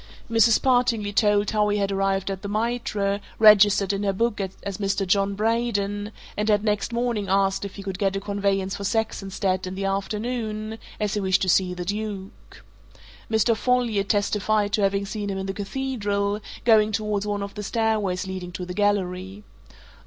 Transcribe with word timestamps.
Mrs. 0.31 0.59
Partingley 0.59 1.13
told 1.13 1.51
how 1.51 1.69
he 1.69 1.77
had 1.77 1.91
arrived 1.91 2.31
at 2.31 2.41
the 2.41 2.47
Mitre, 2.47 3.21
registered 3.37 3.93
in 3.93 4.01
her 4.01 4.11
book 4.11 4.41
as 4.63 4.79
Mr. 4.79 5.05
John 5.05 5.35
Braden, 5.35 6.11
and 6.35 6.49
had 6.49 6.63
next 6.63 6.91
morning 6.91 7.27
asked 7.29 7.65
if 7.65 7.75
he 7.75 7.83
could 7.83 7.99
get 7.99 8.15
a 8.15 8.19
conveyance 8.19 8.75
for 8.77 8.83
Saxonsteade 8.83 9.67
in 9.67 9.75
the 9.75 9.85
afternoon, 9.85 10.79
as 10.99 11.13
he 11.13 11.19
wished 11.19 11.43
to 11.43 11.49
see 11.49 11.75
the 11.75 11.85
Duke. 11.85 12.63
Mr. 13.29 13.55
Folliot 13.55 14.07
testified 14.09 14.73
to 14.73 14.81
having 14.81 15.05
seen 15.05 15.29
him 15.29 15.37
in 15.37 15.45
the 15.45 15.53
Cathedral, 15.53 16.39
going 16.65 16.91
towards 16.91 17.27
one 17.27 17.43
of 17.43 17.53
the 17.53 17.61
stairways 17.61 18.25
leading 18.25 18.51
to 18.53 18.65
the 18.65 18.73
gallery. 18.73 19.43